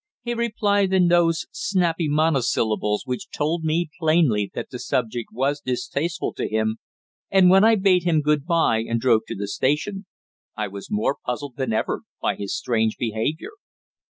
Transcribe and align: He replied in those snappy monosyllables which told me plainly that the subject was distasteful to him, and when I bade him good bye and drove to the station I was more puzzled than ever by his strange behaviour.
He 0.23 0.33
replied 0.33 0.91
in 0.93 1.09
those 1.09 1.45
snappy 1.51 2.07
monosyllables 2.07 3.03
which 3.05 3.29
told 3.29 3.63
me 3.63 3.87
plainly 3.99 4.49
that 4.55 4.71
the 4.71 4.79
subject 4.79 5.29
was 5.31 5.61
distasteful 5.61 6.33
to 6.33 6.49
him, 6.49 6.77
and 7.29 7.51
when 7.51 7.63
I 7.63 7.75
bade 7.75 8.01
him 8.01 8.21
good 8.23 8.47
bye 8.47 8.79
and 8.79 8.99
drove 8.99 9.25
to 9.27 9.35
the 9.35 9.47
station 9.47 10.07
I 10.57 10.69
was 10.69 10.87
more 10.89 11.17
puzzled 11.23 11.55
than 11.55 11.71
ever 11.71 12.01
by 12.19 12.33
his 12.33 12.57
strange 12.57 12.97
behaviour. 12.97 13.51